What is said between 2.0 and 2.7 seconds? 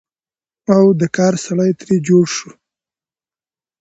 جوړ شو،